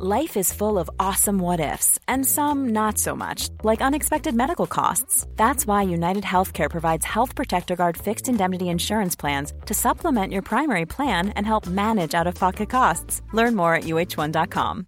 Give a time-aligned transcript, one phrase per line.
[0.00, 4.68] Life is full of awesome what ifs, and some not so much, like unexpected medical
[4.68, 5.26] costs.
[5.34, 10.42] That's why United Healthcare provides Health Protector Guard fixed indemnity insurance plans to supplement your
[10.42, 13.22] primary plan and help manage out of pocket costs.
[13.32, 14.86] Learn more at uh1.com.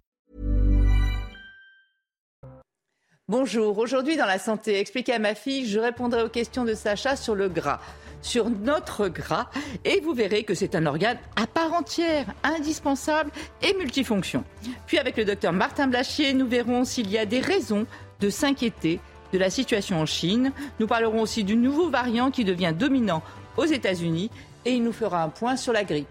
[3.27, 7.17] Bonjour, aujourd'hui dans la santé, expliquez à ma fille, je répondrai aux questions de Sacha
[7.17, 7.81] sur le gras.
[8.21, 9.47] Sur notre gras
[9.85, 13.31] et vous verrez que c'est un organe à part entière, indispensable
[13.61, 14.43] et multifonction.
[14.87, 17.85] Puis avec le docteur Martin Blachier, nous verrons s'il y a des raisons
[18.19, 18.99] de s'inquiéter
[19.33, 20.51] de la situation en Chine.
[20.79, 23.23] Nous parlerons aussi du nouveau variant qui devient dominant
[23.57, 24.29] aux États-Unis
[24.65, 26.07] et il nous fera un point sur la grippe.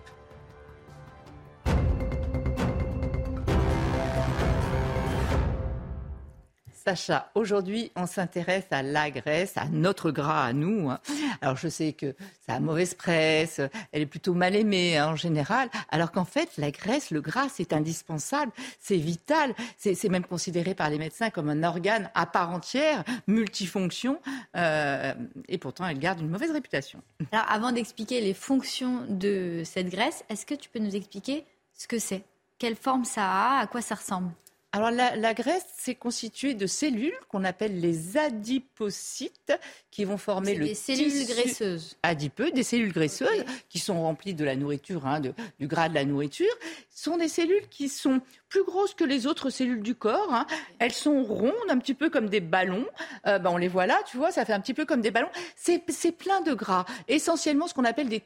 [6.83, 10.89] Sacha, aujourd'hui, on s'intéresse à la graisse, à notre gras, à nous.
[10.89, 10.99] Hein.
[11.43, 12.15] Alors, je sais que
[12.47, 13.61] ça a mauvaise presse,
[13.93, 17.49] elle est plutôt mal aimée hein, en général, alors qu'en fait, la graisse, le gras,
[17.53, 22.51] c'est indispensable, c'est vital, c'est même considéré par les médecins comme un organe à part
[22.51, 24.19] entière, multifonction,
[24.57, 25.13] euh,
[25.49, 27.03] et pourtant, elle garde une mauvaise réputation.
[27.31, 31.87] Alors, avant d'expliquer les fonctions de cette graisse, est-ce que tu peux nous expliquer ce
[31.87, 32.23] que c'est?
[32.59, 33.61] Quelle forme ça a?
[33.61, 34.31] À quoi ça ressemble?
[34.73, 39.53] Alors la, graisse, c'est constitué de cellules qu'on appelle les adipocytes
[39.91, 41.97] qui vont former le des cellules graisseuses.
[42.05, 46.05] adipeux, des cellules graisseuses qui sont remplies de la nourriture, hein, du gras de la
[46.05, 46.53] nourriture.
[46.89, 50.33] Ce sont des cellules qui sont plus grosses que les autres cellules du corps.
[50.33, 50.47] Hein.
[50.79, 52.87] Elles sont rondes, un petit peu comme des ballons.
[53.27, 55.11] Euh, ben on les voit là, tu vois, ça fait un petit peu comme des
[55.11, 55.31] ballons.
[55.57, 58.21] C'est plein de gras, essentiellement ce qu'on appelle des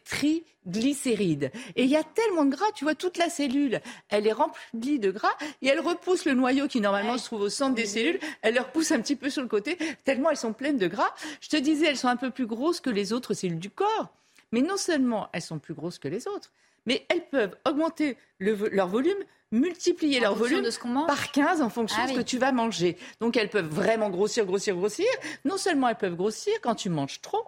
[0.65, 1.51] triglycérides.
[1.77, 4.99] Et il y a tellement de gras, tu vois, toute la cellule, elle est remplie
[4.99, 8.19] de gras et elle repousse le noyau qui normalement se trouve au centre des cellules.
[8.43, 11.15] Elle le repousse un petit peu sur le côté, tellement elles sont pleines de gras.
[11.41, 14.09] Je te disais, elles sont un peu plus grosses que les autres cellules du corps.
[14.53, 16.53] Mais non seulement elles sont plus grosses que les autres,
[16.87, 19.17] mais elles peuvent augmenter leur volume
[19.53, 20.67] multiplier leur volume
[21.07, 22.97] par 15 en fonction ah de ce que tu vas manger.
[23.21, 25.07] Donc elles peuvent vraiment grossir, grossir, grossir.
[25.45, 27.45] Non seulement elles peuvent grossir quand tu manges trop,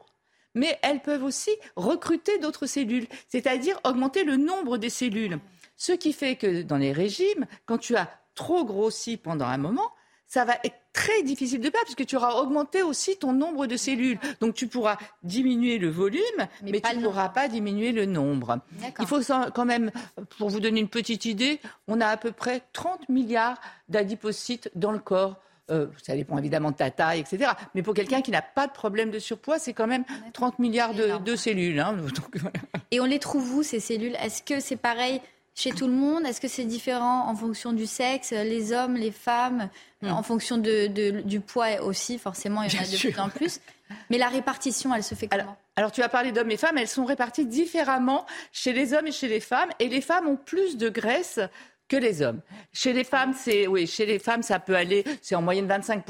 [0.57, 5.39] mais elles peuvent aussi recruter d'autres cellules, c'est-à-dire augmenter le nombre des cellules.
[5.77, 9.93] Ce qui fait que dans les régimes, quand tu as trop grossi pendant un moment,
[10.27, 13.77] ça va être très difficile de perdre puisque tu auras augmenté aussi ton nombre de
[13.77, 14.19] cellules.
[14.41, 16.23] Donc tu pourras diminuer le volume,
[16.63, 18.59] mais, tu ne pourras pas diminuer le nombre.
[18.99, 19.21] Il faut
[19.55, 19.93] quand même,
[20.39, 24.93] pour vous donner une petite idée, on a à peu près 30 milliards d'adipocytes dans
[24.93, 25.37] le corps.
[25.71, 27.51] Euh, ça dépend évidemment de ta taille, etc.
[27.75, 30.95] Mais pour quelqu'un qui n'a pas de problème de surpoids, c'est quand même 30 milliards
[30.95, 31.81] de, cellules.
[31.81, 31.97] Hein.
[32.93, 34.15] Et on les trouve où, ces cellules?
[34.23, 35.21] Est-ce que c'est pareil
[35.57, 36.25] chez tout le monde?
[36.25, 39.69] Est-ce que c'est différent en fonction du sexe, les hommes, les femmes,
[40.03, 40.11] hmm.
[40.13, 40.87] en fonction de,
[41.23, 43.61] du poids aussi Forcément, il y en a de plus en plus.
[44.09, 45.57] Mais la répartition, elle se fait comment?
[45.75, 49.13] alors, tu as parlé d'hommes et femmes, elles sont réparties différemment chez les hommes et
[49.13, 49.69] chez les femmes.
[49.79, 51.41] Et les femmes ont plus de graisse
[51.89, 52.41] que les hommes.
[52.73, 56.05] Chez les femmes, c'est oui, chez les femmes, ça peut aller, c'est en moyenne 25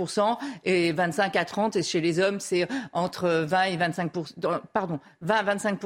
[0.64, 5.34] et 25 à 30 et chez les hommes, c'est entre 20 et 25% pardon, 20
[5.34, 5.78] à 25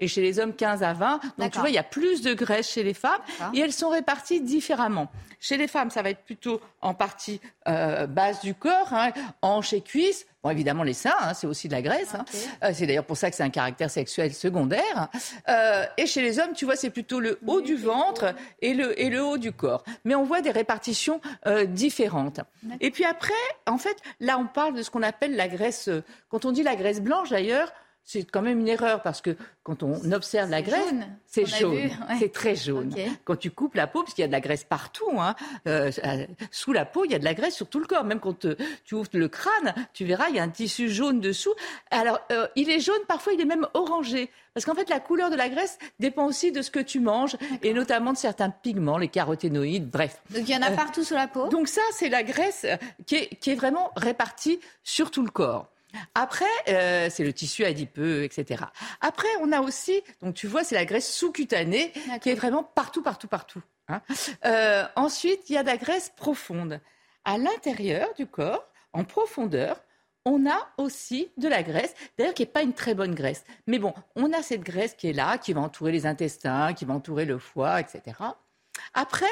[0.00, 1.20] et chez les hommes 15 à 20.
[1.38, 3.20] Donc tu vois, il y a plus de graisse chez les femmes
[3.54, 5.10] et elles sont réparties différemment.
[5.40, 9.10] Chez les femmes, ça va être plutôt en partie euh, basse du corps, hein,
[9.42, 10.26] hanches et cuisses.
[10.42, 12.14] Bon, évidemment, les seins, hein, c'est aussi de la graisse.
[12.16, 12.24] Hein.
[12.64, 15.08] Euh, c'est d'ailleurs pour ça que c'est un caractère sexuel secondaire.
[15.48, 19.00] Euh, et chez les hommes, tu vois, c'est plutôt le haut du ventre et le,
[19.00, 19.84] et le haut du corps.
[20.04, 22.40] Mais on voit des répartitions euh, différentes.
[22.80, 23.32] Et puis après,
[23.68, 25.88] en fait, là, on parle de ce qu'on appelle la graisse.
[26.28, 27.72] Quand on dit la graisse blanche, d'ailleurs,
[28.04, 30.92] c'est quand même une erreur parce que quand on observe la graisse,
[31.26, 32.92] c'est jaune, c'est très jaune.
[33.24, 35.36] Quand tu coupes la peau, parce qu'il y a de la graisse partout, hein,
[35.68, 38.04] euh, euh, sous la peau, il y a de la graisse sur tout le corps.
[38.04, 38.46] Même quand
[38.84, 41.54] tu ouvres le crâne, tu verras, il y a un tissu jaune dessous.
[41.90, 44.30] Alors, euh, il est jaune, parfois il est même orangé.
[44.52, 47.36] Parce qu'en fait, la couleur de la graisse dépend aussi de ce que tu manges,
[47.62, 50.20] et notamment de certains pigments, les caroténoïdes, bref.
[50.30, 51.48] Donc il y en a partout sur la peau?
[51.48, 52.66] Donc ça, c'est la graisse
[53.06, 55.72] qui est vraiment répartie sur tout le corps.
[56.14, 58.64] Après, euh, c'est le tissu adipeux, etc.
[59.00, 63.02] Après, on a aussi, donc tu vois, c'est la graisse sous-cutanée qui est vraiment partout,
[63.02, 63.62] partout, partout.
[63.88, 64.02] Hein.
[64.44, 66.80] Euh, ensuite, il y a la graisse profonde.
[67.24, 69.80] À l'intérieur du corps, en profondeur,
[70.24, 73.44] on a aussi de la graisse, d'ailleurs qui n'est pas une très bonne graisse.
[73.66, 76.84] Mais bon, on a cette graisse qui est là, qui va entourer les intestins, qui
[76.84, 78.16] va entourer le foie, etc.
[78.94, 79.26] Après,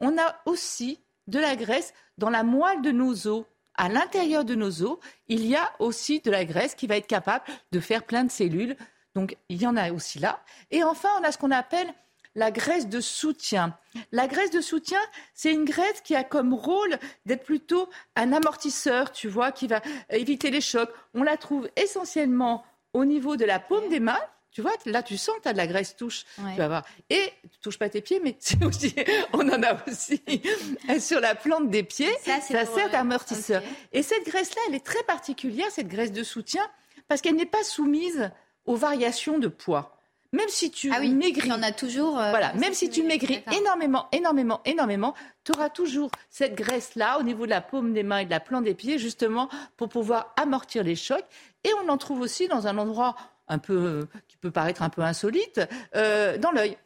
[0.00, 3.44] on a aussi de la graisse dans la moelle de nos os
[3.78, 4.98] à l'intérieur de nos os,
[5.28, 8.30] il y a aussi de la graisse qui va être capable de faire plein de
[8.30, 8.76] cellules.
[9.14, 10.40] Donc, il y en a aussi là.
[10.70, 11.88] Et enfin, on a ce qu'on appelle
[12.34, 13.76] la graisse de soutien.
[14.12, 15.00] La graisse de soutien,
[15.34, 19.80] c'est une graisse qui a comme rôle d'être plutôt un amortisseur, tu vois, qui va
[20.10, 20.92] éviter les chocs.
[21.14, 24.20] On la trouve essentiellement au niveau de la paume des mains,
[24.58, 26.24] Tu vois, là, tu sens que tu as de la graisse touche.
[26.36, 26.84] Tu vas voir.
[27.10, 28.92] Et tu touches pas tes pieds, mais c'est aussi,
[29.32, 30.20] on en a aussi
[30.98, 32.10] sur la plante des pieds.
[32.24, 33.62] Ça, sert d'amortisseur.
[33.92, 36.66] Et cette graisse-là, elle est très particulière, cette graisse de soutien,
[37.06, 38.32] parce qu'elle n'est pas soumise
[38.66, 39.96] aux variations de poids.
[40.32, 42.18] Même si tu ah maigris, a toujours.
[42.18, 45.14] Euh, voilà, même si tu maigris énormément, énormément, énormément,
[45.44, 48.40] tu auras toujours cette graisse-là au niveau de la paume des mains et de la
[48.40, 51.24] plante des pieds, justement pour pouvoir amortir les chocs.
[51.62, 53.14] Et on en trouve aussi dans un endroit
[53.48, 55.60] un peu qui peut paraître un peu insolite,
[55.96, 56.76] euh, dans l'œil.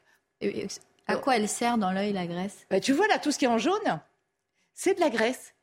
[1.06, 2.66] À quoi elle sert dans l'œil la graisse?
[2.70, 4.00] Bah, Tu vois là, tout ce qui est en jaune,
[4.74, 5.54] c'est de la graisse.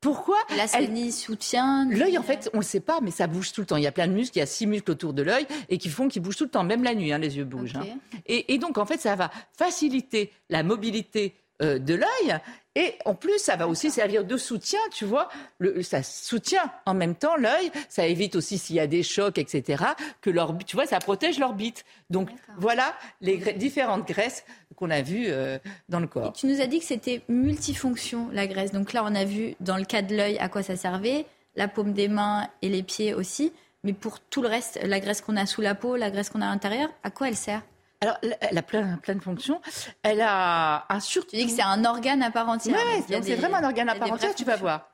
[0.00, 1.12] Pourquoi La elle...
[1.12, 1.88] soutient.
[1.88, 3.78] L'œil, en fait, on ne le sait pas, mais ça bouge tout le temps.
[3.78, 5.78] Il y a plein de muscles, il y a six muscles autour de l'œil et
[5.78, 7.76] qui font qu'ils bougent tout le temps, même la nuit, hein, les yeux bougent.
[7.76, 7.86] Hein.
[8.26, 12.38] Et, donc, en fait, ça va faciliter la mobilité euh, de l'œil.
[12.76, 15.28] Et en plus, ça va aussi servir de soutien, tu vois.
[15.58, 17.70] Le, ça soutient en même temps l'œil.
[17.88, 19.84] Ça évite aussi s'il y a des chocs, etc.
[20.20, 21.84] Que l'orbite, tu vois, ça protège l'orbite.
[22.10, 24.44] Donc voilà les différentes graisses
[24.74, 26.32] qu'on a vu euh, dans le corps.
[26.32, 28.72] tu nous as dit que c'était multifonction, la graisse.
[28.72, 31.68] Donc là, on a vu dans le cas de l'œil à quoi ça servait, la
[31.68, 33.52] paume des mains et les pieds aussi.
[33.84, 36.40] Mais pour tout le reste, la graisse qu'on a sous la peau, la graisse qu'on
[36.40, 37.62] a à l'intérieur, à quoi elle sert?
[38.00, 39.60] Alors, elle a plein, plein de fonctions.
[40.02, 41.30] Elle a un surtout.
[41.30, 42.76] Tu dis que c'est un organe à part entière.
[42.86, 44.90] Oui, c'est vraiment un organe à part entière, tu vas voir.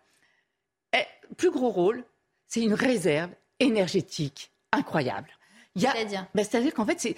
[0.92, 1.04] Et,
[1.36, 2.04] plus gros rôle,
[2.46, 5.30] c'est une réserve énergétique incroyable.
[5.76, 7.14] C'est-à-dire ben, C'est-à-dire qu'en fait,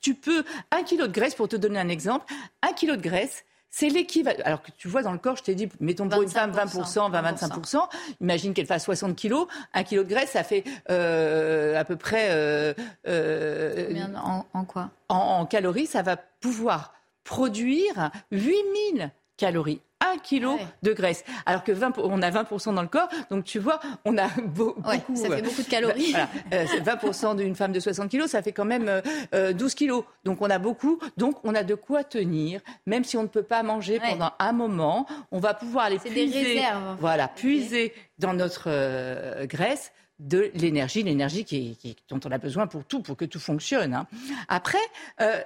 [0.00, 0.44] tu, peux.
[0.70, 2.26] Un kilo de graisse, pour te donner un exemple,
[2.62, 4.42] un kilo de graisse, c'est l'équivalent.
[4.44, 7.12] Alors que tu vois dans le corps, je t'ai dit, mettons pour une femme 20%,
[7.12, 7.88] 20-25%.
[8.20, 9.46] Imagine qu'elle fasse 60 kilos.
[9.72, 12.28] Un kilo de graisse, ça fait euh, à peu près.
[12.30, 12.74] Euh,
[13.06, 14.04] euh,
[14.52, 14.90] en, quoi?
[15.08, 19.80] en, en, calories, ça va pouvoir produire 8000 calories.
[20.00, 21.24] 1 kg de graisse.
[21.46, 24.82] Alors que 20, on a 20% dans le corps, donc tu vois, on a beaucoup.
[25.14, 26.12] ça fait beaucoup de calories.
[26.12, 29.02] Voilà, 20% d'une femme de 60 kg, ça fait quand même
[29.32, 30.02] 12 kg.
[30.24, 33.42] Donc on a beaucoup, donc on a de quoi tenir, même si on ne peut
[33.42, 36.26] pas manger pendant un moment, on va pouvoir aller puiser.
[36.26, 36.96] Des réserves.
[37.00, 42.84] Voilà, puiser dans notre euh, graisse de l'énergie, l'énergie qui, dont on a besoin pour
[42.84, 43.94] tout, pour que tout fonctionne.
[43.94, 44.06] Hein.
[44.48, 44.78] Après,
[45.20, 45.42] euh,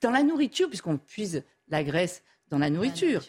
[0.00, 3.22] dans la nourriture, puisqu'on puise la graisse dans la nourriture.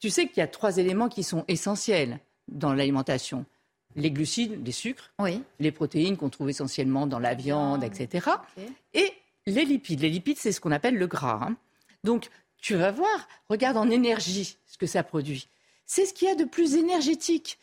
[0.00, 3.44] Tu sais qu'il y a trois éléments qui sont essentiels dans l'alimentation.
[3.94, 5.12] Les glucides, les sucres,
[5.58, 8.28] les protéines qu'on trouve essentiellement dans la viande, etc.
[8.92, 9.12] Et
[9.46, 10.00] les lipides.
[10.00, 11.40] Les lipides, c'est ce qu'on appelle le gras.
[11.42, 11.56] Hein.
[12.04, 12.28] Donc,
[12.60, 15.48] tu vas voir, regarde en énergie ce que ça produit.
[15.86, 17.58] C'est ce qu'il y a de plus énergétique.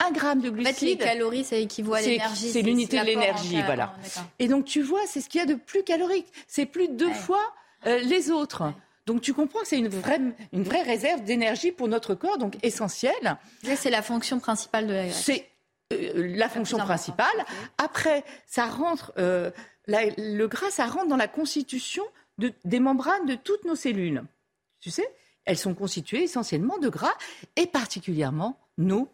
[0.00, 0.74] Un gramme de glucides.
[0.74, 2.50] En fait, les calories, ça équivaut à l'énergie.
[2.50, 3.94] C'est l'unité de l'énergie, voilà.
[4.38, 6.26] Et donc, tu vois, c'est ce qu'il y a de plus calorique.
[6.48, 7.52] C'est plus de deux fois
[7.86, 8.72] euh, les autres.
[9.06, 10.20] Donc tu comprends que c'est une vraie,
[10.52, 13.36] une vraie réserve d'énergie pour notre corps, donc essentielle.
[13.76, 15.22] C'est la fonction principale de la graisse.
[15.22, 15.48] C'est
[15.92, 17.26] euh, la fonction principale.
[17.76, 19.50] Après, ça rentre, euh,
[19.86, 22.04] le gras, ça rentre dans la constitution
[22.38, 24.22] de, des membranes de toutes nos cellules.
[24.80, 25.06] Tu sais,
[25.44, 27.14] elles sont constituées essentiellement de gras
[27.56, 29.08] et particulièrement nos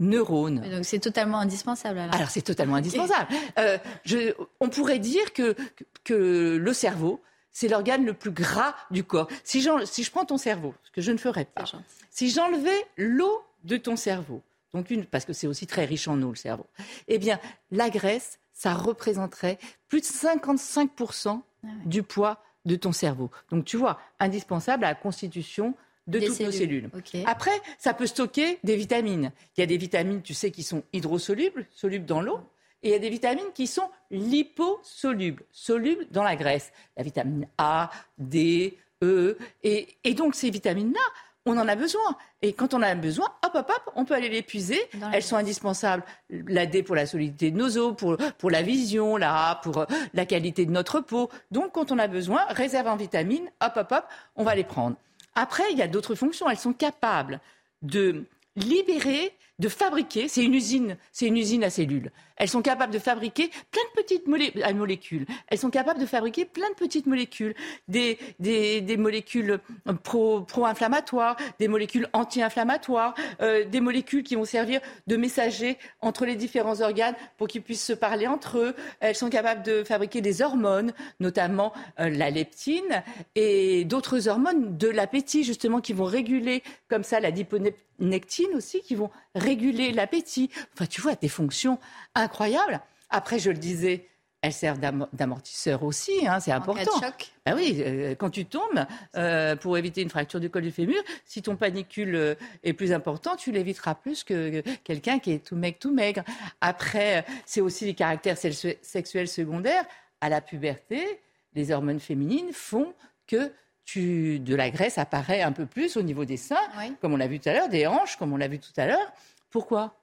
[0.00, 0.60] neurones.
[0.70, 1.98] donc c'est totalement indispensable.
[1.98, 3.28] Alors, c'est totalement indispensable.
[3.58, 5.56] Euh, je, on pourrait dire que,
[6.04, 7.20] que le cerveau,
[7.54, 9.28] c'est l'organe le plus gras du corps.
[9.44, 11.64] Si, je prends ton cerveau, ce que je ne ferais pas,
[12.10, 14.42] si j'enlevais l'eau de ton cerveau,
[14.74, 16.66] donc une, parce que c'est aussi très riche en eau le cerveau,
[17.08, 17.40] eh bien
[17.70, 19.58] la graisse, ça représenterait
[19.88, 23.30] plus de 55% ah du poids de ton cerveau.
[23.50, 25.74] Donc tu vois, indispensable à la constitution
[26.06, 26.90] de toutes nos cellules.
[27.24, 29.32] Après, ça peut stocker des vitamines.
[29.56, 32.40] Il y a des vitamines, tu sais, qui sont hydrosolubles, solubles dans l'eau.
[32.84, 36.70] Et il y a des vitamines qui sont liposolubles, solubles dans la graisse.
[36.98, 39.38] La vitamine A, D, E.
[39.62, 41.00] Et, donc ces vitamines-là,
[41.46, 42.16] on en a besoin.
[42.42, 44.78] Et quand on en a besoin, hop, hop, hop, on peut aller les puiser.
[45.14, 46.04] Elles sont indispensables.
[46.28, 49.78] La D pour la solidité de nos os, pour, pour la vision, la A pour
[49.78, 51.30] euh, la qualité de notre peau.
[51.50, 54.04] Donc, quand on a besoin, réserve en vitamines, hop, hop, hop,
[54.36, 54.96] on va les prendre.
[55.34, 56.50] Après, il y a d'autres fonctions.
[56.50, 57.40] Elles sont capables
[57.80, 58.24] de
[58.56, 62.10] libérer de fabriquer, c'est une usine, c'est une usine à cellules.
[62.36, 65.26] Elles sont capables de fabriquer plein de petites molécules.
[65.46, 67.54] Elles sont capables de fabriquer plein de petites molécules,
[67.86, 69.60] des, des, molécules
[70.02, 76.80] pro-inflammatoires, des molécules anti-inflammatoires, euh, des molécules qui vont servir de messagers entre les différents
[76.80, 78.74] organes pour qu'ils puissent se parler entre eux.
[78.98, 83.04] Elles sont capables de fabriquer des hormones, notamment euh, la leptine
[83.36, 88.96] et d'autres hormones de l'appétit, justement, qui vont réguler comme ça la diponectine aussi, qui
[88.96, 89.10] vont
[89.44, 90.50] réguler l'appétit.
[90.74, 91.78] Enfin, tu vois, des fonctions
[92.14, 92.80] incroyables.
[93.10, 94.08] Après, je le disais,
[94.44, 94.80] elles servent
[95.12, 96.82] d'amortisseur aussi, hein, c'est important.
[96.96, 97.32] En cas de choc.
[97.46, 98.84] Ah oui, euh, quand tu tombes,
[99.16, 102.92] euh, pour éviter une fracture du col du fémur, si ton panicule euh, est plus
[102.92, 106.24] important, tu l'éviteras plus que quelqu'un qui est tout maigre, tout maigre.
[106.60, 109.84] Après, c'est aussi les caractères sexuels secondaires
[110.20, 111.20] à la puberté,
[111.54, 112.92] les hormones féminines font
[113.26, 113.50] que
[113.84, 116.56] tu, de la graisse apparaît un peu plus au niveau des seins,
[117.00, 118.86] comme on l'a vu tout à l'heure, des hanches, comme on l'a vu tout à
[118.86, 119.12] l'heure.
[119.54, 119.94] Pourquoi?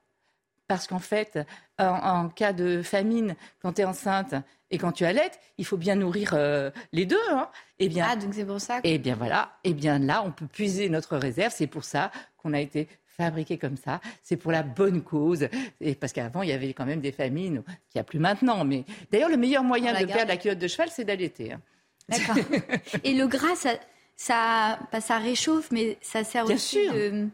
[0.69, 1.37] Parce qu'en fait,
[1.77, 4.33] en, cas de famine, quand tu es enceinte
[4.69, 7.19] et quand tu allaites, il faut bien nourrir euh, les deux.
[7.31, 7.49] Hein.
[7.77, 8.79] Et eh bien, ah, donc c'est pour ça.
[8.85, 9.57] Et eh bien voilà.
[9.65, 11.53] Et eh bien là, on peut puiser notre réserve.
[11.53, 13.99] C'est pour ça qu'on a été fabriqué comme ça.
[14.23, 15.49] C'est pour la bonne cause.
[15.81, 18.63] Et parce qu'avant, il y avait quand même des famines qu'il n'y a plus maintenant.
[18.63, 21.51] Mais d'ailleurs, le meilleur moyen de perdre la culotte de cheval, c'est d'allaiter.
[21.51, 21.61] Hein.
[22.07, 22.37] D'accord.
[23.03, 23.71] Et le gras, ça,
[24.15, 26.93] ça, ça réchauffe, mais ça sert bien aussi sûr.
[26.93, 27.27] de.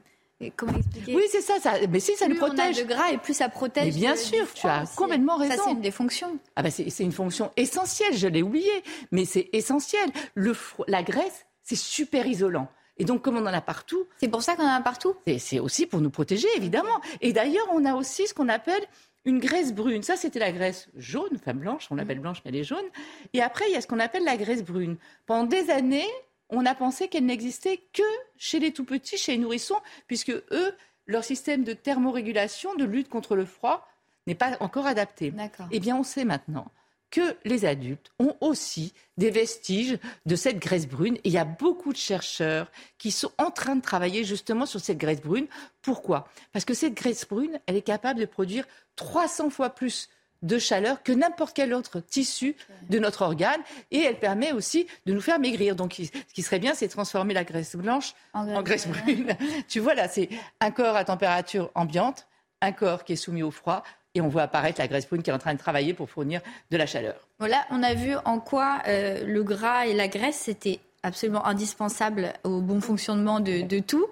[0.55, 2.77] Comment expliquer Oui, c'est ça, ça, Mais si, ça nous protège.
[2.77, 3.93] On a de gras et plus ça protège.
[3.93, 5.55] Mais bien sûr, tu as complètement raison.
[5.55, 6.37] Ça, c'est une des fonctions.
[6.55, 8.15] Ah ben c'est une fonction essentielle.
[8.15, 8.71] Je l'ai oublié,
[9.11, 10.09] mais c'est essentiel.
[10.35, 10.55] Le,
[10.87, 12.67] la graisse, c'est super isolant.
[12.99, 14.05] Et donc, comme on en a partout.
[14.17, 15.15] C'est pour ça qu'on en a partout?
[15.39, 16.99] C'est aussi pour nous protéger, évidemment.
[17.21, 18.81] Et d'ailleurs, on a aussi ce qu'on appelle
[19.25, 20.03] une graisse brune.
[20.03, 22.85] Ça, c'était la graisse jaune, enfin blanche, on l'appelle blanche, mais elle est jaune.
[23.33, 24.97] Et après, il y a ce qu'on appelle la graisse brune.
[25.25, 26.07] Pendant des années,
[26.49, 28.03] on a pensé qu'elle n'existait que
[28.37, 30.75] chez les tout petits, chez les nourrissons, puisque eux,
[31.05, 33.87] leur système de thermorégulation, de lutte contre le froid,
[34.27, 35.33] n'est pas encore adapté.
[35.71, 36.71] Eh bien, on sait maintenant
[37.09, 41.15] que les adultes ont aussi des vestiges de cette graisse brune.
[41.17, 44.81] Et il y a beaucoup de chercheurs qui sont en train de travailler justement sur
[44.81, 45.47] cette graisse brune.
[45.81, 46.27] Pourquoi?
[46.51, 48.65] Parce que cette graisse brune, elle est capable de produire
[48.97, 50.09] 300 fois plus
[50.41, 52.55] de chaleur que n'importe quel autre tissu
[52.89, 55.75] de notre organe et elle permet aussi de nous faire maigrir.
[55.75, 59.35] Donc ce qui serait bien, c'est transformer la graisse blanche en, graisse brune.
[59.67, 60.29] tu vois là, c'est
[60.59, 62.27] un corps à température ambiante,
[62.61, 63.83] un corps qui est soumis au froid,
[64.15, 66.41] et on voit apparaître la graisse brune qui est en train de travailler pour fournir
[66.71, 67.27] de la chaleur.
[67.39, 72.33] Voilà, on a vu en quoi euh, le gras et la graisse, c'était absolument indispensable
[72.43, 74.05] au bon fonctionnement de, tout.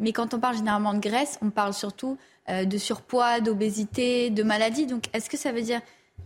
[0.00, 4.42] Mais quand on parle généralement de graisse, on parle surtout euh, de surpoids, d'obésité, de
[4.42, 4.86] maladies.
[4.86, 5.80] Donc est-ce que ça veut dire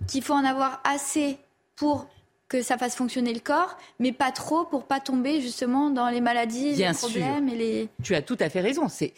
[0.07, 1.39] qu'il faut en avoir assez
[1.77, 2.09] pour
[2.49, 6.21] que ça fasse fonctionner le corps, mais pas trop pour pas tomber justement dans les
[6.21, 7.89] maladies, les problèmes et les.
[8.03, 8.89] Tu as tout à fait raison.
[8.89, 9.13] C'est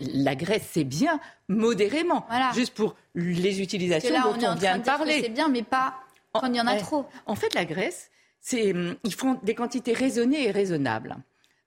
[0.00, 5.20] la graisse, c'est bien modérément, juste pour les utilisations dont on, vient de, parler.
[5.22, 5.94] C'est bien, mais pas
[6.32, 7.06] quand il y en a trop.
[7.26, 11.16] En fait, la graisse, c'est hum, ils font des quantités raisonnées et raisonnables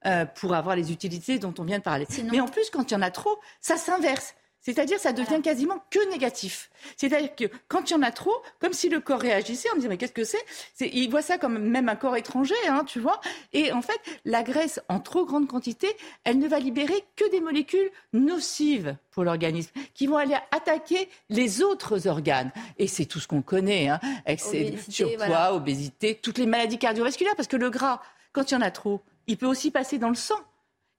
[0.05, 2.07] euh, pour avoir les utilités dont on vient de parler.
[2.31, 4.35] Mais en plus, quand il y en a trop, ça s'inverse.
[4.63, 6.71] C'est-à-dire ça devient quasiment que négatif.
[6.95, 9.79] C'est-à-dire que quand il y en a trop, comme si le corps réagissait, on me
[9.79, 10.43] disait mais qu'est-ce que c'est?
[10.79, 13.19] Il voit ça comme même un corps étranger, hein, tu vois.
[13.51, 15.87] Et en fait, la graisse en trop grande quantité,
[16.23, 21.61] elle ne va libérer que des molécules nocives pour l'organisme, qui vont aller attaquer les
[21.61, 22.51] autres organes.
[22.77, 27.49] Et c'est tout ce qu'on connaît, hein, excès, surpoids, obésité, toutes les maladies cardiovasculaires, parce
[27.49, 30.15] que le gras, quand il y en a trop, il peut aussi passer dans le
[30.15, 30.39] sang.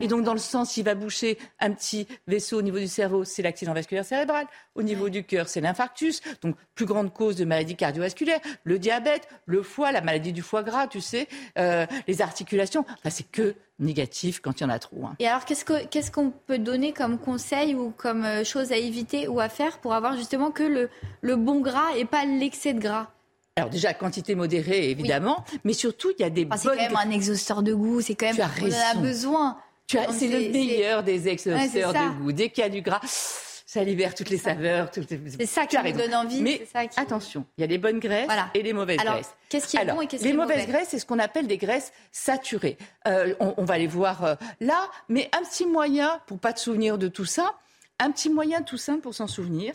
[0.01, 3.25] Et donc, dans le sens, s'il va boucher un petit vaisseau au niveau du cerveau,
[3.25, 4.47] c'est l'accident vasculaire cérébral.
[4.75, 6.21] Au niveau du cœur, c'est l'infarctus.
[6.43, 8.41] Donc, plus grande cause de maladie cardiovasculaire.
[8.65, 11.29] Le diabète, le foie, la maladie du foie gras, tu sais,
[11.59, 12.85] euh, les articulations.
[12.99, 15.07] Enfin, c'est que négatif quand il y en a trop.
[15.07, 15.15] Hein.
[15.21, 19.39] Et alors, qu'est-ce qu'on peut donner comme conseil ou comme euh, chose à éviter ou
[19.39, 20.89] à faire pour avoir justement que
[21.21, 23.15] le bon gras et pas l'excès de gras?
[23.57, 27.11] Alors déjà, quantité modérée, évidemment, mais surtout, il y a des C'est quand même un
[27.11, 28.35] exhausteur de goût, c'est quand même...
[28.35, 28.77] Tu as raison.
[28.77, 32.33] On en a besoin c'est le meilleur des exhausteurs de goût.
[32.33, 34.91] Dès qu'il y a du gras, ça libère toutes les saveurs.
[34.93, 36.43] C'est ça qui me donne envie.
[36.43, 39.35] Mais attention, il y a les bonnes graisses et les mauvaises graisses.
[39.49, 41.19] Qu'est-ce qui est bon et qu'est-ce qui est mauvais Les mauvaises graisses, c'est ce qu'on
[41.19, 42.77] appelle des graisses saturées.
[43.07, 46.99] Euh, on, va les voir euh, là, mais un petit moyen pour pas te souvenir
[46.99, 47.55] de tout ça,
[48.01, 49.75] un petit moyen tout simple pour s'en souvenir.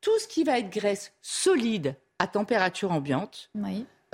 [0.00, 3.50] Tout ce qui va être graisse solide à température ambiante,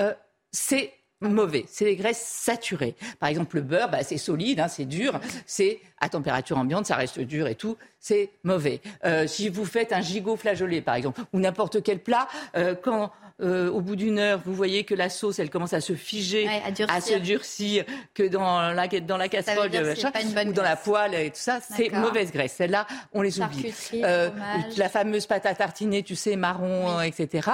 [0.01, 0.15] euh,
[0.53, 2.95] c'est mauvais, c'est les graisses saturées.
[3.19, 6.97] Par exemple, le beurre, bah, c'est solide, hein, c'est dur, c'est à température ambiante, ça
[6.97, 8.81] reste dur et tout, c'est mauvais.
[9.05, 12.27] Euh, si vous faites un gigot flageolé, par exemple, ou n'importe quel plat,
[12.57, 15.81] euh, quand euh, au bout d'une heure, vous voyez que la sauce, elle commence à
[15.81, 16.49] se figer,
[16.89, 21.37] à, se durcir, que dans la, dans la casserole, ou dans la poêle et tout
[21.37, 22.55] ça, c'est mauvaise graisse.
[22.57, 23.73] Celle-là, on les oublie.
[23.95, 24.31] Euh,
[24.77, 27.49] la fameuse pâte à tartiner, tu sais, marron, etc.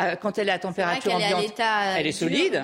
[0.00, 1.60] Euh, quand elle est à température ambiante,
[1.96, 2.62] elle est solide.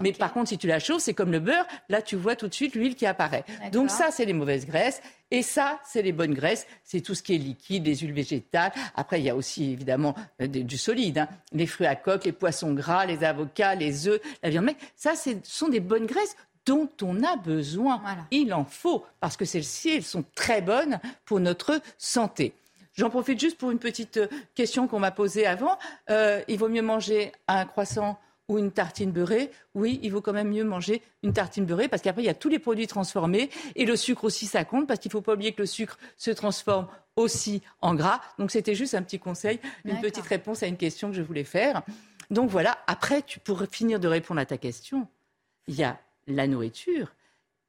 [0.00, 1.66] Mais par contre, si tu la chauffes, c'est comme le beurre.
[1.88, 3.44] Là, tu vois tout de suite l'huile qui apparaît.
[3.72, 5.00] Donc ça, c'est les mauvaises graisses.
[5.30, 8.72] Et ça, c'est les bonnes graisses, c'est tout ce qui est liquide, les huiles végétales.
[8.94, 11.28] Après, il y a aussi évidemment euh, du solide, hein.
[11.52, 15.14] les fruits à coque, les poissons gras, les avocats, les œufs, la viande Mais Ça,
[15.16, 18.02] ce sont des bonnes graisses dont on a besoin.
[18.30, 22.54] Il en faut, parce que celles-ci, elles sont très bonnes pour notre santé.
[22.96, 25.78] J'en profite juste pour une petite euh, question qu'on m'a posée avant.
[26.10, 30.32] Euh, il vaut mieux manger un croissant ou une tartine beurrée, oui, il vaut quand
[30.32, 33.50] même mieux manger une tartine beurrée parce qu'après, il y a tous les produits transformés
[33.74, 35.98] et le sucre aussi, ça compte parce qu'il ne faut pas oublier que le sucre
[36.16, 36.86] se transforme
[37.16, 38.20] aussi en gras.
[38.38, 41.44] Donc, c'était juste un petit conseil, une petite réponse à une question que je voulais
[41.44, 41.82] faire.
[42.30, 45.06] Donc voilà, après, tu, pour finir de répondre à ta question,
[45.68, 47.12] il y a la nourriture,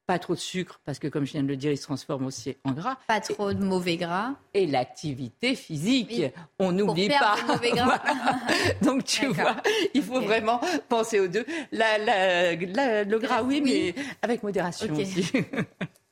[0.08, 2.26] pas trop de sucre, parce que comme je viens de le dire, il se transforme
[2.26, 2.98] aussi en gras.
[3.08, 4.34] Pas trop de mauvais gras.
[4.54, 6.24] Et l'activité physique,
[6.60, 7.36] on n'oublie pas.
[7.48, 8.02] Mauvais gras.
[8.82, 9.56] Donc tu vois,
[9.94, 10.60] il faut vraiment
[10.90, 11.46] penser aux deux.
[11.72, 15.32] le gras, oui, mais avec modération aussi.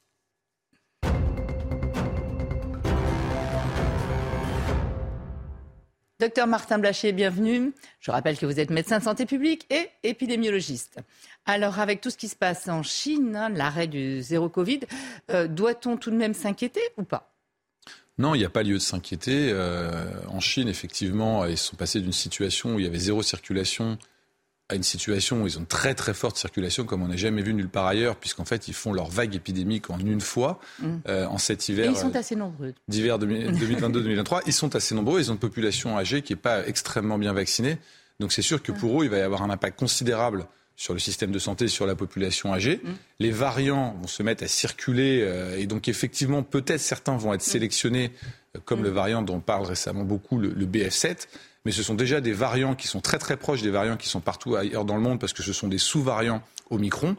[6.23, 7.73] Docteur Martin Blacher, bienvenue.
[7.99, 10.99] Je rappelle que vous êtes médecin de santé publique et épidémiologiste.
[11.45, 14.79] Alors, avec tout ce qui se passe en Chine, hein, l'arrêt du zéro Covid,
[15.31, 17.33] euh, doit-on tout de même s'inquiéter ou pas?
[18.17, 19.49] Non, il n'y a pas lieu de s'inquiéter.
[19.51, 23.97] Euh, en Chine, effectivement, ils sont passés d'une situation où il y avait zéro circulation
[24.69, 27.53] à une situation où ils ont très très forte circulation comme on n'a jamais vu
[27.53, 30.87] nulle part ailleurs, puisqu'en fait ils font leur vague épidémique en une fois mm.
[31.07, 31.89] euh, en cet hiver.
[31.89, 32.73] Et ils sont assez nombreux.
[32.87, 35.19] D'hiver 2022-2023, ils sont assez nombreux.
[35.19, 37.77] Ils ont une population âgée qui n'est pas extrêmement bien vaccinée.
[38.19, 40.99] Donc c'est sûr que pour eux, il va y avoir un impact considérable sur le
[40.99, 42.79] système de santé, sur la population âgée.
[42.83, 42.89] Mm.
[43.19, 47.41] Les variants vont se mettre à circuler euh, et donc effectivement, peut-être certains vont être
[47.41, 48.11] sélectionnés,
[48.55, 48.83] euh, comme mm.
[48.83, 51.27] le variant dont on parle récemment beaucoup, le, le BF7
[51.65, 54.21] mais ce sont déjà des variants qui sont très très proches des variants qui sont
[54.21, 57.15] partout ailleurs dans le monde parce que ce sont des sous-variants Omicron.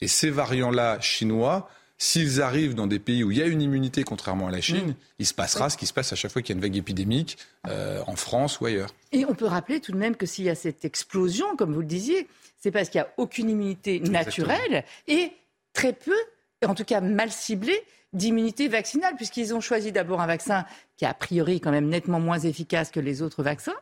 [0.00, 4.04] Et ces variants-là chinois, s'ils arrivent dans des pays où il y a une immunité,
[4.04, 4.94] contrairement à la Chine, mm.
[5.18, 6.76] il se passera ce qui se passe à chaque fois qu'il y a une vague
[6.76, 8.90] épidémique euh, en France ou ailleurs.
[9.10, 11.80] Et on peut rappeler tout de même que s'il y a cette explosion, comme vous
[11.80, 12.28] le disiez,
[12.60, 15.32] c'est parce qu'il n'y a aucune immunité naturelle et
[15.72, 16.16] très peu,
[16.64, 20.64] en tout cas mal ciblée, d'immunité vaccinale, puisqu'ils ont choisi d'abord un vaccin
[20.96, 23.74] qui est a priori quand même nettement moins efficace que les autres vaccins.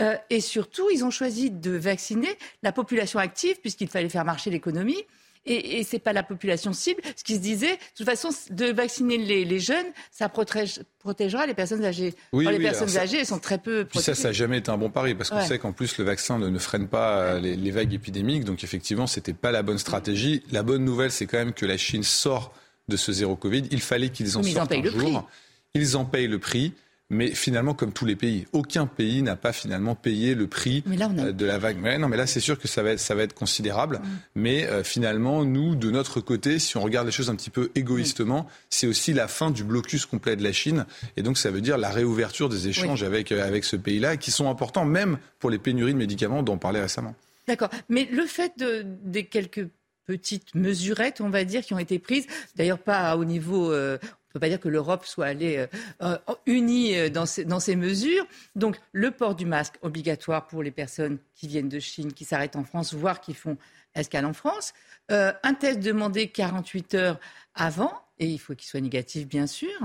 [0.00, 2.28] Euh, et surtout, ils ont choisi de vacciner
[2.62, 5.02] la population active, puisqu'il fallait faire marcher l'économie.
[5.46, 7.00] Et, et ce n'est pas la population cible.
[7.16, 11.84] Ce qui se disait, de toute façon, de vacciner les, jeunes, ça protégera les personnes
[11.84, 12.14] âgées.
[12.32, 14.12] Oui, les personnes âgées, elles sont très peu protégées.
[14.12, 16.04] Puis ça, ça n'a jamais été un bon pari, parce qu'on sait qu'en plus, le
[16.04, 18.44] vaccin ne, freine pas les, les, vagues épidémiques.
[18.44, 20.42] Donc effectivement, ce n'était pas la bonne stratégie.
[20.52, 22.52] La bonne nouvelle, c'est quand même que la Chine sort
[22.88, 23.64] de ce zéro Covid.
[23.70, 25.28] Il fallait qu'ils en sortent un jour.
[25.74, 26.72] Ils en payent le prix.
[27.10, 31.32] Mais finalement, comme tous les pays, aucun pays n'a pas finalement payé le prix euh,
[31.32, 31.78] de la vague.
[31.80, 34.02] Mais non, mais là, c'est sûr que ça va être, ça va être considérable.
[34.34, 37.70] Mais euh, finalement, nous, de notre côté, si on regarde les choses un petit peu
[37.74, 40.84] égoïstement, c'est aussi la fin du blocus complet de la Chine.
[41.16, 44.30] Et donc, ça veut dire la réouverture des échanges avec, euh, avec ce pays-là, qui
[44.30, 47.14] sont importants même pour les pénuries de médicaments dont on parlait récemment.
[47.46, 47.70] D'accord.
[47.88, 49.66] Mais le fait de, des quelques
[50.08, 52.26] petites mesurettes, on va dire, qui ont été prises.
[52.56, 53.70] D'ailleurs, pas au niveau.
[53.70, 55.66] Euh, on ne peut pas dire que l'Europe soit allée euh,
[56.02, 58.26] euh, unie dans ces, dans ces mesures.
[58.56, 62.56] Donc, le port du masque obligatoire pour les personnes qui viennent de Chine, qui s'arrêtent
[62.56, 63.58] en France, voire qui font
[63.94, 64.72] escale en France.
[65.10, 67.20] un test demandé 48 heures
[67.54, 69.78] avant, et il faut qu'il soit négatif, bien sûr.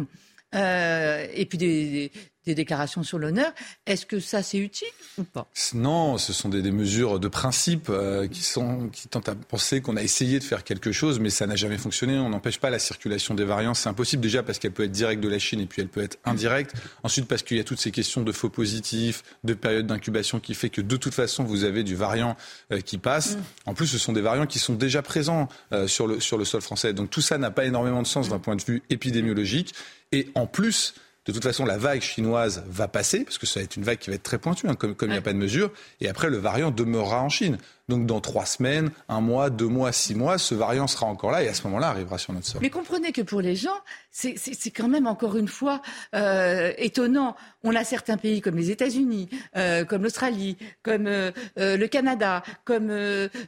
[0.54, 2.12] Et puis des,
[2.46, 3.52] des déclarations sur l'honneur.
[3.86, 4.88] Est-ce que ça, c'est utile
[5.18, 5.48] ou pas?
[5.74, 9.96] Non, ce sont des, mesures de principe euh, qui, sont, qui tentent à penser qu'on
[9.96, 12.18] a essayé de faire quelque chose, mais ça n'a jamais fonctionné.
[12.18, 13.74] On n'empêche pas la circulation des variants.
[13.74, 16.02] C'est impossible déjà parce qu'elle peut être directe de la Chine et puis elle peut
[16.02, 16.74] être indirecte.
[17.04, 20.54] Ensuite, parce qu'il y a toutes ces questions de faux positifs, de période d'incubation qui
[20.54, 22.36] fait que de toute façon, vous avez du variant
[22.72, 23.36] euh, qui passe.
[23.36, 23.42] Mm.
[23.68, 26.46] En plus, ce sont des variants qui sont déjà présents euh, sur, le, sur le
[26.46, 26.94] sol français.
[26.94, 29.74] Donc tout ça n'a pas énormément de sens d'un point de vue épidémiologique.
[30.14, 30.94] Et en plus,
[31.26, 33.98] de toute façon, la vague chinoise va passer, parce que ça va être une vague
[33.98, 35.72] qui va être très pointue, hein, comme, il n'y a pas de mesure.
[36.02, 37.58] Et après, le variant demeurera en Chine.
[37.90, 41.44] Donc dans trois semaines, un mois, deux mois, six mois, ce variant sera encore là
[41.44, 42.62] et à ce moment-là arrivera sur notre sol.
[42.62, 43.76] Mais comprenez que pour les gens,
[44.10, 45.82] c'est quand même encore une fois
[46.16, 47.36] euh, étonnant.
[47.64, 52.90] On a certains pays comme les États-Unis, euh, comme l'Australie, comme euh, le Canada, comme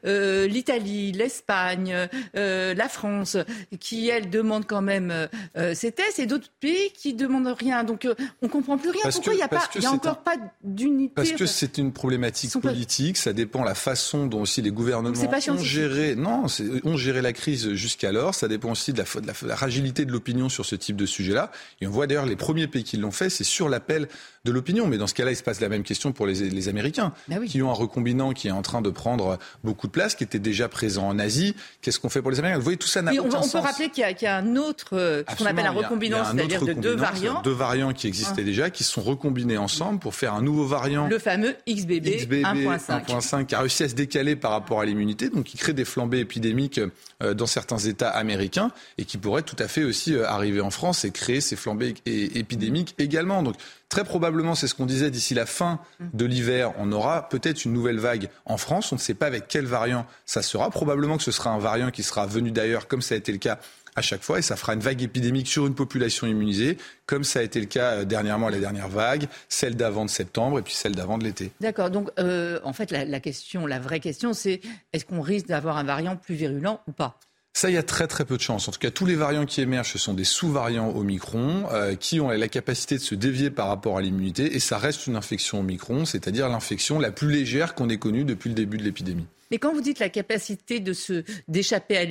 [0.04, 1.96] l'Italie, l'Espagne,
[2.34, 3.38] la France,
[3.80, 5.30] qui elles demandent quand même
[5.74, 7.86] ces tests, et d'autres pays qui demandent rien.
[7.86, 8.06] Donc
[8.42, 9.04] on comprend plus rien.
[9.10, 11.14] Pourquoi il n'y a, pas, y a encore pas d'unité?
[11.16, 13.16] Parce que c'est une problématique politique.
[13.16, 15.14] Ça dépend la façon dont aussi les gouvernements
[15.50, 16.46] ont géré, non,
[16.84, 18.36] ont géré la crise jusqu'alors.
[18.36, 21.52] Ça dépend aussi de la, de la fragilité de l'opinion sur ce type de sujet-là.
[21.82, 24.08] Et on voit d'ailleurs les premiers pays qui l'ont fait, c'est sur l'appel
[24.46, 24.88] de l'opinion.
[24.88, 27.38] Mais dans ce cas-là, il se passe la même question pour les, les Américains, bah
[27.46, 30.40] qui ont un recombinant qui est en train de prendre beaucoup de place, qui était
[30.40, 31.56] déjà présent en Asie.
[31.82, 32.60] Qu'est-ce qu'on fait pour les Américains?
[32.60, 34.90] Vous voyez, tout ça n'a aucun on, On peut rappeler qu'il y, a un autre,
[34.94, 37.42] euh, ce qu'on appelle un recombinant, c'est-à-dire de deux variants.
[37.42, 38.44] Deux variants qui existaient ah.
[38.44, 41.08] déjà, qui sont recombinés ensemble pour faire un nouveau variant.
[41.08, 43.46] Le fameux XBB, XBB 1.5.
[43.46, 46.20] qui a réussi à se décaler par rapport à l'immunité, donc qui crée des flambées
[46.20, 46.80] épidémiques
[47.24, 50.70] euh, dans certains États américains et qui pourrait tout à fait aussi euh, arriver en
[50.70, 53.42] France et créer ces flambées épidémiques également.
[53.42, 53.56] Donc
[53.96, 57.72] Très probablement, c'est ce qu'on disait, d'ici la fin de l'hiver, on aura peut-être une
[57.72, 58.92] nouvelle vague en France.
[58.92, 60.70] On ne sait pas avec quel variant ça sera.
[60.70, 63.38] Probablement que ce sera un variant qui sera venu d'ailleurs, comme ça a été le
[63.38, 63.58] cas
[63.96, 67.40] à chaque fois et ça fera une vague épidémique sur une population immunisée, comme ça
[67.40, 70.74] a été le cas euh, dernièrement la dernière vague, celle d'avant de septembre et puis
[70.74, 71.52] celle d'avant de l'été.
[71.62, 71.90] D'accord.
[71.90, 74.60] Donc, euh, en fait, la, la question, la vraie question, c'est
[74.92, 77.18] est-ce qu'on risque d'avoir un variant plus virulent ou pas?
[77.56, 78.68] Ça, il y a très très peu de chance.
[78.68, 82.20] En tout cas, tous les variants qui émergent, ce sont des sous-variants Omicron euh, qui
[82.20, 85.62] ont la capacité de se dévier par rapport à l'immunité et ça reste une infection
[85.62, 89.28] Omicron, c'est-à-dire l'infection la plus légère qu'on ait connue depuis le début de l'épidémie.
[89.52, 92.06] Mais quand vous dites la capacité de se d'échapper à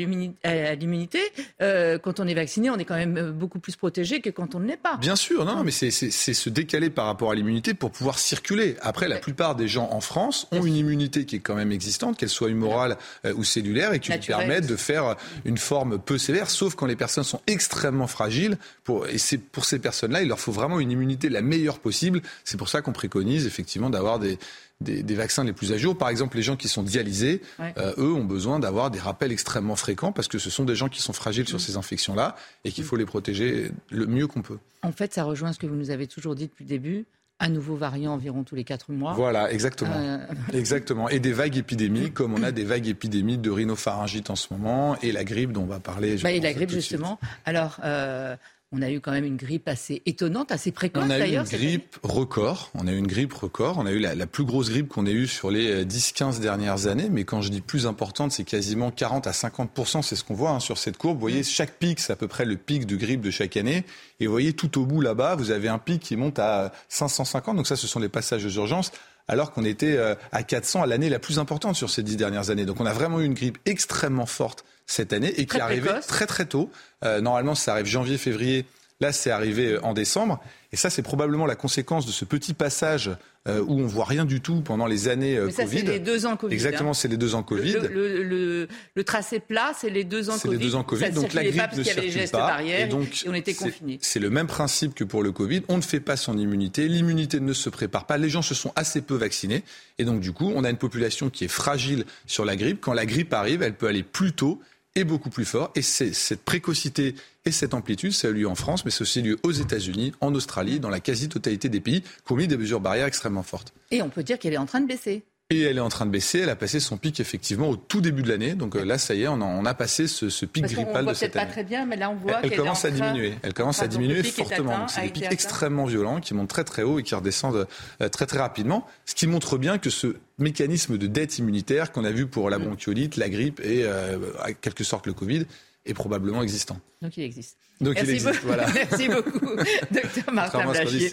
[0.75, 1.21] l'immunité,
[1.61, 4.55] euh, quand on est vacciné, on est quand même euh, beaucoup plus protégé que quand
[4.55, 4.97] on ne l'est pas.
[4.97, 8.77] Bien sûr, non, mais c'est se décaler par rapport à l'immunité pour pouvoir circuler.
[8.81, 12.17] Après, la plupart des gens en France ont une immunité qui est quand même existante,
[12.17, 16.19] qu'elle soit humorale euh, ou cellulaire, et qui lui permettent de faire une forme peu
[16.19, 18.57] sévère, sauf quand les personnes sont extrêmement fragiles.
[18.85, 22.23] Pour, et c'est pour ces personnes-là, il leur faut vraiment une immunité la meilleure possible.
[22.45, 24.39] C'est pour ça qu'on préconise effectivement d'avoir des,
[24.81, 25.97] des, vaccins les plus à jour.
[25.97, 29.77] Par exemple, les gens qui sont dialysés, euh, eux, ont besoin d'avoir des rappels extrêmement
[29.77, 31.61] fréquents parce que ce sont des gens qui sont fragiles sur mm.
[31.61, 32.87] ces infections-là et qu'il mm.
[32.87, 34.59] faut les protéger le mieux qu'on peut.
[34.83, 37.07] En fait, ça rejoint ce que vous nous avez toujours dit depuis le début.
[37.41, 39.13] Un nouveau variant environ tous les quatre mois.
[39.15, 39.97] Voilà, exactement.
[39.97, 40.19] Euh,
[40.53, 41.09] exactement.
[41.09, 44.97] Et des vagues épidémiques, comme on a des vagues épidémiques de rhinopharyngite en ce moment,
[45.03, 46.17] et la grippe dont on va parler.
[46.23, 47.19] Bah, et la grippe, justement.
[47.45, 48.37] Alors, euh,
[48.75, 51.45] on a eu quand même une grippe assez étonnante, assez précoce d'ailleurs.
[51.47, 52.71] On a eu une grippe record.
[52.75, 53.79] On a eu une grippe record.
[53.79, 56.87] On a eu la, plus grosse grippe qu'on ait eue sur les 10-15 euh, dernières
[56.87, 57.09] années.
[57.11, 59.71] Mais quand je dis plus importante, c'est quasiment 40 à 50
[60.03, 61.17] C'est ce qu'on voit hein, sur cette courbe.
[61.17, 61.45] Vous voyez, mm.
[61.45, 63.85] chaque pic, c'est à peu près le pic de grippe de chaque année.
[64.19, 67.57] Et vous voyez, tout au bout là-bas, vous avez un pic qui monte à 550.
[67.57, 68.91] Donc ça, ce sont les passages d'urgence
[69.27, 72.51] alors qu'on était euh, à 400 à l'année la plus importante sur ces dix dernières
[72.51, 72.67] années.
[72.67, 75.91] Donc on a vraiment eu une grippe extrêmement forte cette année et qui est arrivée
[76.07, 76.71] très très tôt.
[77.05, 78.67] Euh, normalement, ça arrive janvier-février.
[79.01, 80.41] Là, c'est arrivé euh, en décembre.
[80.73, 83.11] Et ça, c'est probablement la conséquence de ce petit passage
[83.47, 85.79] euh, où on voit rien du tout pendant les années Mais ça, Covid.
[85.79, 86.55] C'est les deux ans Covid.
[86.55, 86.95] Exactement, hein.
[86.95, 87.77] c'est les deux ans Covid.
[87.91, 88.69] Le,
[89.05, 90.43] tracé plat, c'est les deux ans Covid.
[90.43, 91.11] C'est les deux ans Covid.
[91.11, 92.63] donc la grippe pas ne circule pas.
[92.63, 93.99] et donc on était confinés.
[94.01, 95.63] C'est le même principe que pour le Covid.
[95.69, 96.89] On ne fait pas son immunité.
[96.89, 98.17] L'immunité ne se prépare pas.
[98.17, 99.63] Les gens se sont assez peu vaccinés.
[99.99, 102.81] Et donc du coup, on a une population qui est fragile sur la grippe.
[102.81, 104.61] Quand la grippe arrive, elle peut aller plus tôt
[104.95, 105.71] est beaucoup plus fort.
[105.75, 109.03] Et c'est cette précocité et cette amplitude, ça a eu lieu en France, mais c'est
[109.03, 112.57] aussi lieu aux États-Unis, en Australie, dans la quasi-totalité des pays qui ont mis des
[112.57, 113.75] mesures barrières extrêmement fortes.
[113.91, 115.25] Et on peut dire qu'elle est en train de baisser.
[115.55, 116.41] Et elle est en train de baisser.
[116.41, 118.55] Elle a passé son pic effectivement au tout début de l'année.
[118.55, 121.37] Donc euh, là, ça y est, on a, passé ce, pic Parce grippal de cette
[121.37, 121.47] année.
[121.47, 123.35] pas très bien, mais là on voit elle, commence à diminuer.
[123.43, 124.89] Elle commence à diminuer fortement.
[124.89, 127.67] C'est des pics extrêmement violents qui montent très très haut et qui redescendent
[128.01, 128.87] euh, très très rapidement.
[129.07, 132.59] Ce qui montre bien que ce mécanisme de dette immunitaire qu'on a vu pour la
[132.59, 132.65] mm.
[132.65, 135.47] bronchiolite, la grippe et euh, en quelque sorte le Covid
[135.87, 136.79] est probablement existant.
[137.03, 137.59] Donc il existe.
[137.81, 138.47] Donc Merci il existe, beaucoup.
[138.47, 138.67] voilà.
[138.75, 139.57] Merci beaucoup,
[139.91, 141.11] docteur Martin Blachier.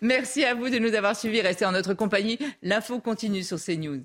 [0.00, 1.40] Merci à vous de nous avoir suivis.
[1.40, 2.38] Restez en notre compagnie.
[2.62, 4.02] L'info continue sur CNews.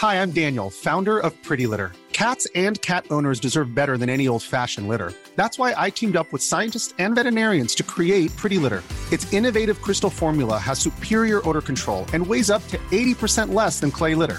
[0.00, 1.90] Hi, I'm Daniel, founder of Pretty Litter.
[2.12, 5.12] Cats and cat owners deserve better than any old-fashioned litter.
[5.36, 8.82] That's why I teamed up with scientists and veterinarians to create Pretty Litter.
[9.12, 13.90] Its innovative crystal formula has superior odor control and weighs up to 80% less than
[13.92, 14.38] clay litter.